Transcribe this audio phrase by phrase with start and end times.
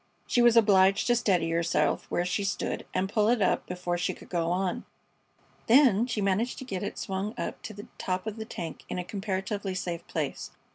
[0.25, 4.15] She was obliged to steady herself where she stood and pull it up before she
[4.15, 4.83] could go on.
[5.67, 8.97] Then she managed to get it swung up to the top of the tank in
[8.97, 10.49] a comparatively safe place.